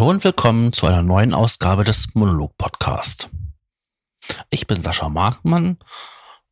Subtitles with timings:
[0.00, 3.28] Hallo und willkommen zu einer neuen Ausgabe des Monolog Podcast.
[4.48, 5.76] Ich bin Sascha Markmann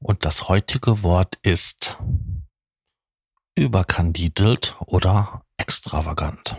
[0.00, 1.96] und das heutige Wort ist
[3.54, 6.56] überkandidelt oder extravagant.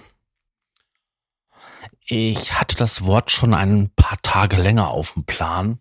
[2.07, 5.79] Ich hatte das Wort schon ein paar Tage länger auf dem Plan,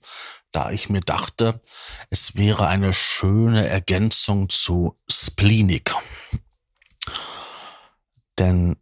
[0.53, 1.63] da ich mir dachte,
[2.11, 5.91] es wäre eine schöne Ergänzung zu spleenig.
[8.39, 8.77] Denn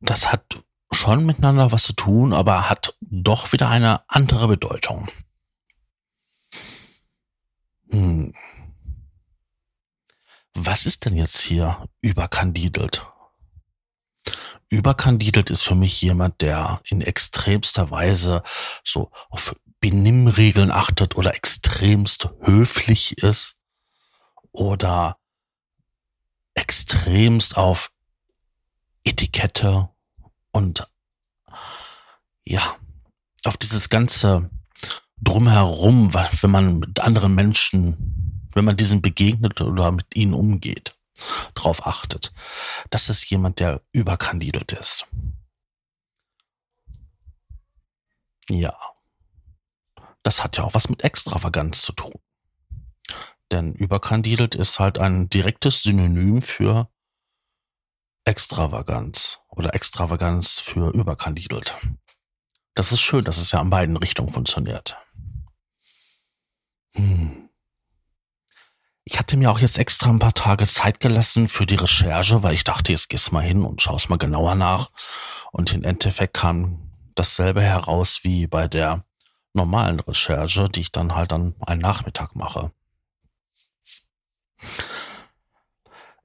[0.00, 0.62] das hat
[0.92, 5.08] schon miteinander was zu tun, aber hat doch wieder eine andere Bedeutung.
[7.90, 8.34] Hm.
[10.54, 13.06] Was ist denn jetzt hier überkandidelt?
[14.68, 18.42] Überkandidelt ist für mich jemand, der in extremster Weise
[18.84, 23.58] so auf Benimmregeln achtet oder extremst höflich ist
[24.52, 25.18] oder
[26.54, 27.90] extremst auf
[29.02, 29.88] Etikette
[30.52, 30.88] und
[32.44, 32.76] ja,
[33.44, 34.50] auf dieses ganze
[35.20, 40.96] Drumherum, wenn man mit anderen Menschen, wenn man diesen begegnet oder mit ihnen umgeht,
[41.54, 42.32] drauf achtet.
[42.90, 45.06] Das ist jemand, der überkandidelt ist.
[48.48, 48.76] Ja.
[50.22, 52.12] Das hat ja auch was mit Extravaganz zu tun.
[53.50, 56.88] Denn überkandidelt ist halt ein direktes Synonym für
[58.24, 61.76] Extravaganz oder Extravaganz für überkandidelt.
[62.74, 64.96] Das ist schön, dass es ja an beiden Richtungen funktioniert.
[66.94, 67.48] Hm.
[69.04, 72.54] Ich hatte mir auch jetzt extra ein paar Tage Zeit gelassen für die Recherche, weil
[72.54, 74.90] ich dachte, jetzt gehst mal hin und schaust mal genauer nach.
[75.50, 79.04] Und im Endeffekt kam dasselbe heraus wie bei der
[79.52, 82.70] normalen Recherche, die ich dann halt an einem Nachmittag mache.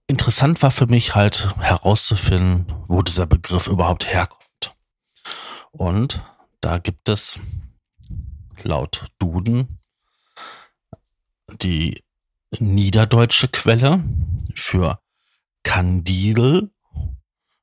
[0.07, 4.75] Interessant war für mich halt herauszufinden, wo dieser Begriff überhaupt herkommt.
[5.71, 6.23] Und
[6.61, 7.39] da gibt es
[8.63, 9.79] laut Duden
[11.61, 12.03] die
[12.59, 14.03] niederdeutsche Quelle
[14.53, 14.99] für
[15.63, 16.71] Kandil,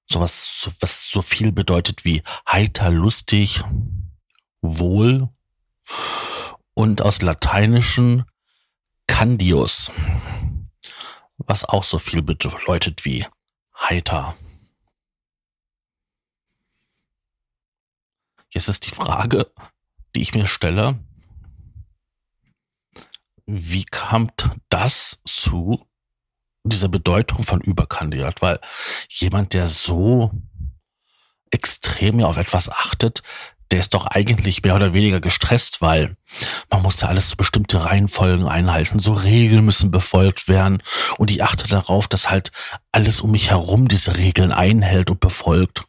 [0.09, 3.63] sowas, was so viel bedeutet wie heiter, lustig,
[4.61, 5.29] wohl
[6.75, 8.25] und aus Lateinischen
[9.07, 9.91] Candius,
[11.47, 13.27] was auch so viel bedeutet wie
[13.77, 14.37] heiter.
[18.51, 19.51] Jetzt ist die Frage,
[20.15, 20.99] die ich mir stelle,
[23.47, 24.31] wie kam
[24.69, 25.87] das zu
[26.65, 28.43] dieser Bedeutung von Überkandidat?
[28.43, 28.61] Weil
[29.09, 30.31] jemand, der so
[31.51, 33.23] extrem auf etwas achtet,
[33.73, 36.15] der ist doch eigentlich mehr oder weniger gestresst, weil
[36.71, 40.83] man muss ja alles so bestimmte Reihenfolgen einhalten, so Regeln müssen befolgt werden
[41.17, 42.53] und ich achte darauf, dass halt
[42.93, 45.85] alles um mich herum diese Regeln einhält und befolgt.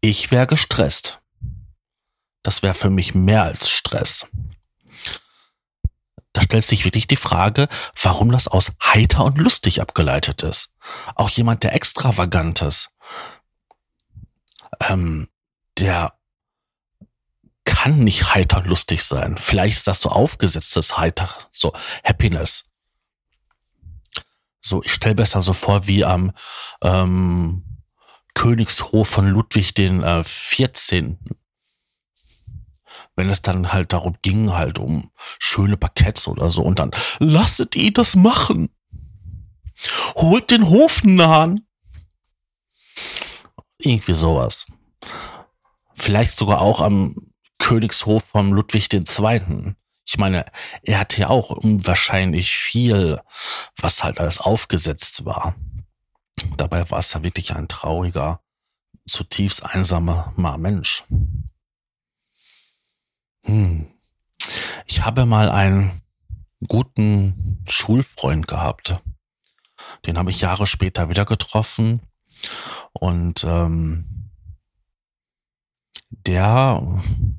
[0.00, 1.20] Ich wäre gestresst.
[2.42, 4.26] Das wäre für mich mehr als Stress.
[6.32, 7.68] Da stellt sich wirklich die Frage,
[8.02, 10.74] warum das aus heiter und lustig abgeleitet ist.
[11.14, 12.90] Auch jemand, der extravagant ist,
[14.80, 15.28] ähm,
[15.78, 16.12] der
[17.84, 19.36] kann nicht heiter lustig sein.
[19.36, 22.64] Vielleicht ist das so aufgesetztes heiter, so Happiness.
[24.62, 26.32] So, ich stelle besser so vor wie am
[26.80, 27.82] ähm,
[28.32, 31.18] Königshof von Ludwig den äh, 14.
[33.16, 37.76] Wenn es dann halt darum ging, halt um schöne Parketts oder so und dann lasset
[37.76, 38.70] ihr das machen.
[40.16, 41.68] Holt den Hofnahen.
[43.76, 44.64] Irgendwie sowas.
[45.94, 49.74] Vielleicht sogar auch am Königshof von Ludwig II.
[50.06, 50.44] Ich meine,
[50.82, 53.20] er hatte ja auch wahrscheinlich viel,
[53.76, 55.54] was halt alles aufgesetzt war.
[56.56, 58.40] Dabei war es ja wirklich ein trauriger,
[59.06, 61.04] zutiefst einsamer Mensch.
[63.44, 63.86] Hm.
[64.86, 66.02] Ich habe mal einen
[66.68, 69.00] guten Schulfreund gehabt.
[70.06, 72.00] Den habe ich Jahre später wieder getroffen.
[72.92, 74.23] Und ähm,
[76.26, 76.82] der,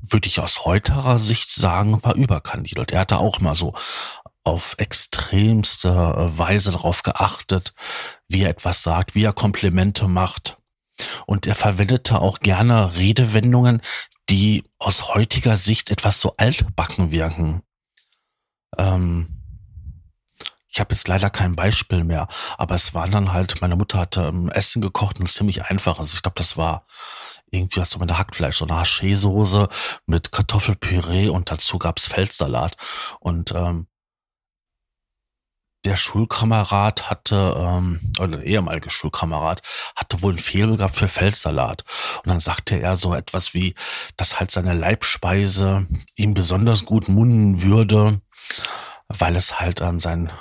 [0.02, 2.92] würde ich aus heutiger Sicht sagen, war überkandidelt.
[2.92, 3.74] Er hatte auch mal so
[4.44, 7.74] auf extremste Weise darauf geachtet,
[8.28, 10.56] wie er etwas sagt, wie er Komplimente macht.
[11.26, 13.82] Und er verwendete auch gerne Redewendungen,
[14.28, 17.62] die aus heutiger Sicht etwas so altbacken wirken.
[18.78, 19.36] Ähm,
[20.68, 22.28] ich habe jetzt leider kein Beispiel mehr,
[22.58, 25.98] aber es waren dann halt, meine Mutter hatte ähm, Essen gekocht und ziemlich einfach.
[25.98, 26.86] Also ich glaube, das war
[27.58, 29.68] irgendwie was so mit Hackfleisch, so eine Haché-Soße
[30.06, 32.76] mit Kartoffelpüree und dazu gab's Feldsalat.
[33.20, 33.86] Und ähm,
[35.86, 39.62] der Schulkamerad hatte, ähm, oder der ehemalige Schulkamerad,
[39.94, 41.84] hatte wohl ein Faible gehabt für Feldsalat.
[42.24, 43.74] Und dann sagte er so etwas wie,
[44.16, 45.86] dass halt seine Leibspeise
[46.16, 48.20] ihm besonders gut munden würde,
[49.08, 50.32] weil es halt ähm, sein,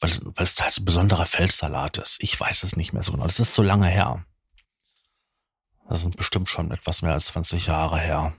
[0.00, 2.18] weil, weil es halt ein besonderer Feldsalat ist.
[2.20, 3.24] Ich weiß es nicht mehr so genau.
[3.24, 4.24] Das ist so lange her.
[5.92, 8.34] Das sind bestimmt schon etwas mehr als 20 Jahre her.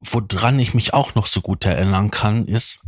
[0.00, 2.80] Woran ich mich auch noch so gut erinnern kann, ist,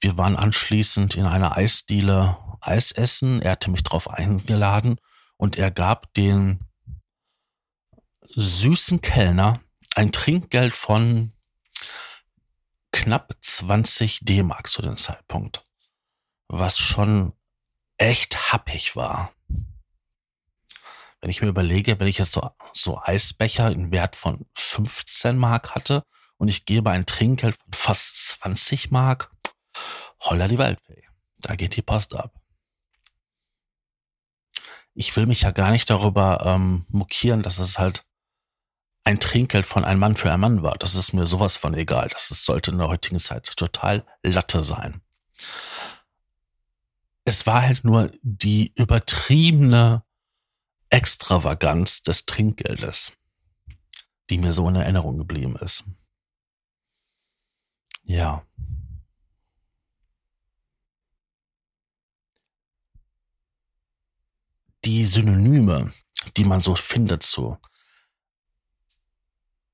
[0.00, 3.40] wir waren anschließend in einer Eisdiele Eis essen.
[3.40, 4.98] Er hatte mich darauf eingeladen
[5.36, 6.58] und er gab den
[8.34, 9.60] süßen Kellner
[9.94, 11.34] ein Trinkgeld von
[12.90, 15.62] knapp 20 D-Mark zu dem Zeitpunkt,
[16.48, 17.32] was schon
[17.96, 19.32] echt happig war.
[21.20, 25.74] Wenn ich mir überlege, wenn ich jetzt so, so Eisbecher in Wert von 15 Mark
[25.74, 26.04] hatte
[26.38, 29.30] und ich gebe ein Trinkgeld von fast 20 Mark,
[30.20, 31.04] holla die Waldfee.
[31.42, 32.34] Da geht die Post ab.
[34.94, 38.04] Ich will mich ja gar nicht darüber ähm, mokieren, dass es halt
[39.04, 40.76] ein Trinkgeld von einem Mann für einen Mann war.
[40.78, 42.08] Das ist mir sowas von egal.
[42.08, 45.00] Das ist, sollte in der heutigen Zeit total Latte sein.
[47.24, 50.02] Es war halt nur die übertriebene
[50.90, 53.16] Extravaganz des Trinkgeldes,
[54.28, 55.84] die mir so in Erinnerung geblieben ist.
[58.02, 58.44] Ja.
[64.84, 65.92] Die Synonyme,
[66.36, 67.56] die man so findet zu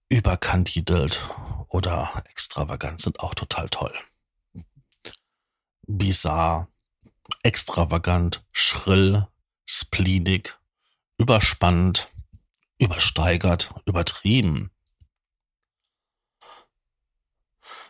[0.09, 1.29] überkandidelt
[1.69, 3.95] oder extravagant, sind auch total toll.
[5.87, 6.69] Bizarr,
[7.43, 9.27] extravagant, schrill,
[9.65, 10.59] spleenig,
[11.19, 12.09] überspannt,
[12.79, 14.71] übersteigert, übertrieben,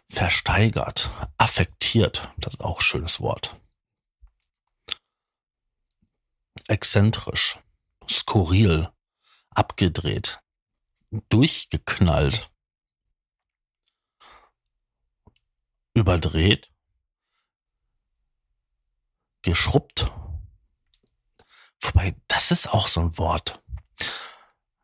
[0.08, 3.60] versteigert, affektiert, das ist auch ein schönes Wort.
[6.68, 7.58] Exzentrisch,
[8.08, 8.90] skurril,
[9.50, 10.40] abgedreht,
[11.28, 12.50] durchgeknallt,
[15.94, 16.70] überdreht,
[19.42, 20.12] geschrubbt.
[21.86, 23.62] Wobei, das ist auch so ein Wort.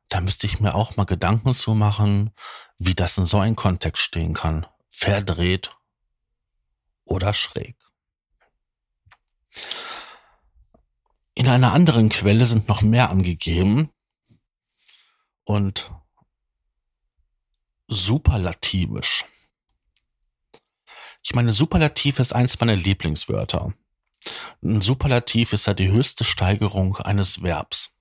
[0.08, 2.32] Da müsste ich mir auch mal Gedanken zu machen,
[2.78, 5.74] wie das in so einem Kontext stehen kann verdreht
[7.04, 7.76] oder schräg.
[11.34, 13.90] In einer anderen Quelle sind noch mehr angegeben
[15.44, 15.90] und
[17.88, 19.24] superlativisch.
[21.24, 23.74] Ich meine, Superlativ ist eins meiner Lieblingswörter.
[24.62, 27.94] Ein Superlativ ist ja die höchste Steigerung eines Verbs.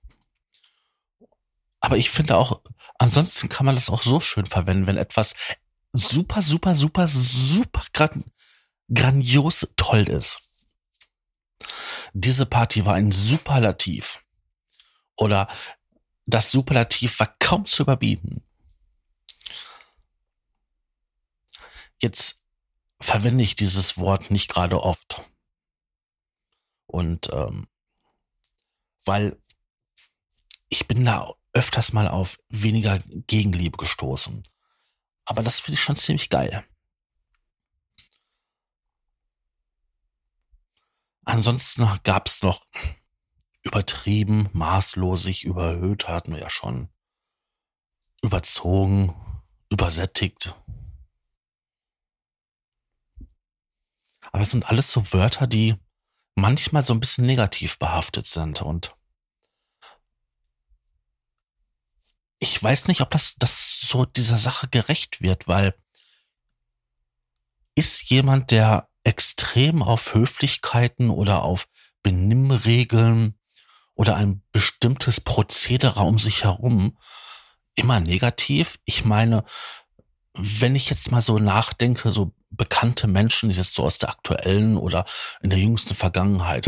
[1.80, 2.60] Aber ich finde auch,
[2.98, 5.34] ansonsten kann man das auch so schön verwenden, wenn etwas
[5.92, 8.24] super, super, super, super gran
[8.92, 10.48] grandios toll ist.
[12.12, 14.22] Diese Party war ein Superlativ.
[15.16, 15.48] Oder
[16.26, 18.42] das Superlativ war kaum zu überbieten.
[22.00, 22.42] Jetzt
[23.00, 25.24] verwende ich dieses Wort nicht gerade oft.
[26.92, 27.68] Und ähm,
[29.04, 29.40] weil
[30.68, 34.46] ich bin da öfters mal auf weniger Gegenliebe gestoßen.
[35.24, 36.64] Aber das finde ich schon ziemlich geil.
[41.24, 42.66] Ansonsten gab es noch
[43.62, 46.90] übertrieben, maßlosig, überhöht hatten wir ja schon.
[48.22, 49.14] Überzogen,
[49.70, 50.54] übersättigt.
[54.20, 55.76] Aber es sind alles so Wörter, die
[56.34, 58.94] manchmal so ein bisschen negativ behaftet sind und
[62.38, 65.76] ich weiß nicht, ob das, das so dieser Sache gerecht wird, weil
[67.76, 71.68] ist jemand, der extrem auf Höflichkeiten oder auf
[72.02, 73.38] Benimmregeln
[73.94, 76.98] oder ein bestimmtes Prozedere um sich herum
[77.76, 78.78] immer negativ?
[78.84, 79.44] Ich meine,
[80.34, 85.04] wenn ich jetzt mal so nachdenke, so bekannte Menschen, jetzt so aus der aktuellen oder
[85.42, 86.66] in der jüngsten Vergangenheit,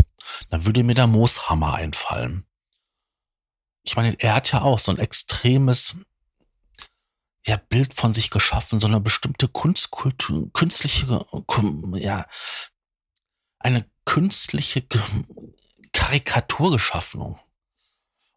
[0.49, 2.45] dann würde mir der Mooshammer einfallen
[3.85, 5.97] ich meine, er hat ja auch so ein extremes
[7.45, 11.25] ja, Bild von sich geschaffen, so eine bestimmte Kunstkultur, künstliche,
[11.93, 12.25] ja,
[13.59, 14.83] eine künstliche
[15.93, 17.39] Karikatur geschaffen.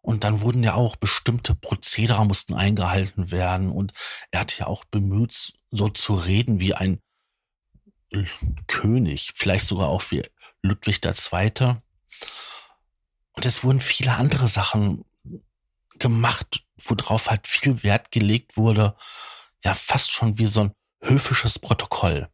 [0.01, 3.71] Und dann wurden ja auch bestimmte Prozedere mussten eingehalten werden.
[3.71, 3.93] Und
[4.31, 7.01] er hat ja auch bemüht, so zu reden wie ein
[8.67, 10.23] König, vielleicht sogar auch wie
[10.61, 11.77] Ludwig II.
[13.33, 15.05] Und es wurden viele andere Sachen
[15.99, 18.95] gemacht, worauf halt viel Wert gelegt wurde,
[19.63, 22.29] ja fast schon wie so ein höfisches Protokoll.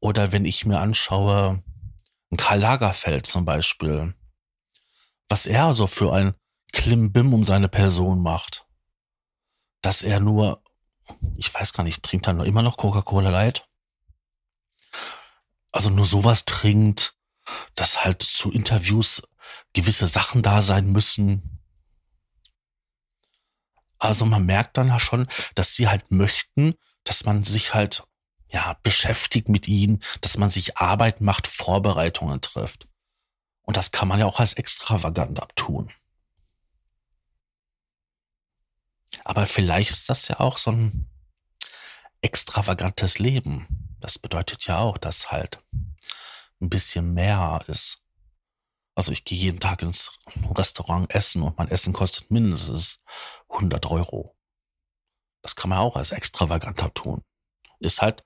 [0.00, 1.62] Oder wenn ich mir anschaue,
[2.36, 4.14] Karl Lagerfeld zum Beispiel,
[5.28, 6.34] was er so für ein
[6.72, 8.66] Klimbim um seine Person macht.
[9.80, 10.62] Dass er nur,
[11.36, 13.68] ich weiß gar nicht, trinkt er noch immer noch Coca-Cola Light?
[15.70, 17.14] Also nur sowas trinkt,
[17.74, 19.22] dass halt zu Interviews
[19.72, 21.60] gewisse Sachen da sein müssen.
[23.98, 28.04] Also man merkt dann ja schon, dass sie halt möchten, dass man sich halt
[28.48, 32.88] ja beschäftigt mit ihnen, dass man sich Arbeit macht, Vorbereitungen trifft.
[33.62, 35.92] Und das kann man ja auch als extravagant abtun.
[39.24, 41.08] Aber vielleicht ist das ja auch so ein
[42.22, 43.96] extravagantes Leben.
[44.00, 45.58] Das bedeutet ja auch, dass halt
[46.60, 48.02] ein bisschen mehr ist.
[48.94, 50.18] Also ich gehe jeden Tag ins
[50.56, 53.02] Restaurant essen und mein Essen kostet mindestens
[53.48, 54.36] 100 Euro.
[55.42, 57.22] Das kann man auch als extravaganter tun.
[57.78, 58.24] Ist halt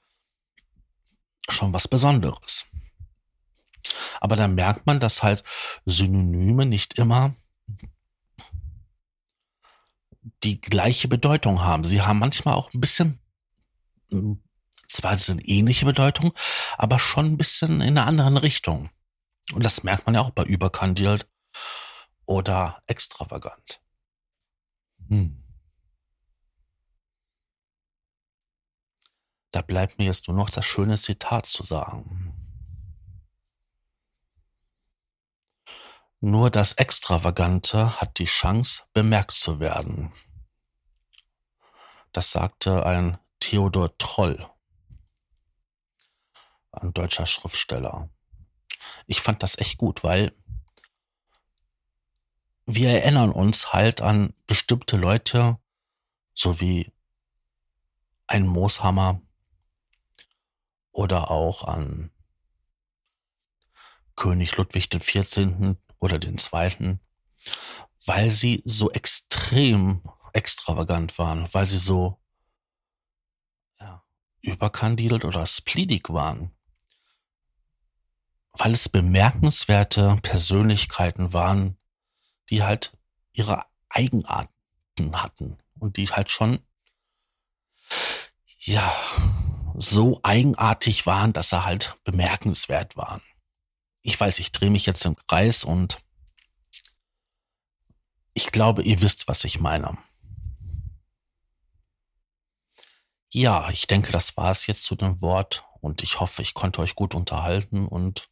[1.48, 2.66] schon was Besonderes.
[4.20, 5.42] Aber da merkt man, dass halt
[5.84, 7.34] Synonyme nicht immer
[10.42, 11.84] die gleiche Bedeutung haben.
[11.84, 13.18] Sie haben manchmal auch ein bisschen,
[14.88, 16.32] zwar sind ähnliche Bedeutung,
[16.76, 18.90] aber schon ein bisschen in einer anderen Richtung.
[19.52, 21.26] Und das merkt man ja auch bei überkandiert
[22.26, 23.80] oder extravagant.
[25.08, 25.42] Hm.
[29.50, 32.34] Da bleibt mir jetzt nur noch das schöne Zitat zu sagen.
[36.20, 40.12] Nur das Extravagante hat die Chance, bemerkt zu werden.
[42.12, 43.18] Das sagte ein
[43.52, 44.48] Theodor Troll,
[46.70, 48.08] ein deutscher Schriftsteller.
[49.06, 50.34] Ich fand das echt gut, weil
[52.64, 55.58] wir erinnern uns halt an bestimmte Leute,
[56.32, 56.94] so wie
[58.26, 59.20] ein Mooshammer
[60.90, 62.10] oder auch an
[64.16, 67.00] König Ludwig XIV oder den zweiten,
[68.06, 72.21] weil sie so extrem extravagant waren, weil sie so
[74.42, 76.50] überkandidelt oder spleenig waren.
[78.52, 81.78] Weil es bemerkenswerte Persönlichkeiten waren,
[82.50, 82.92] die halt
[83.32, 84.50] ihre Eigenarten
[85.12, 86.60] hatten und die halt schon
[88.58, 88.94] ja
[89.74, 93.22] so eigenartig waren, dass sie halt bemerkenswert waren
[94.02, 95.98] ich weiß, ich drehe mich jetzt im Kreis und
[98.34, 99.96] ich glaube, ihr wisst, was ich meine.
[103.34, 106.82] Ja, ich denke, das war es jetzt zu dem Wort und ich hoffe, ich konnte
[106.82, 108.26] euch gut unterhalten und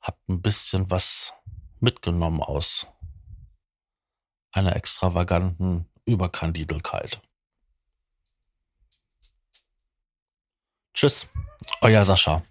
[0.00, 1.34] habt ein bisschen was
[1.78, 2.86] mitgenommen aus
[4.50, 7.20] einer extravaganten Überkandidelkeit.
[10.94, 11.28] Tschüss,
[11.82, 12.42] euer Sascha.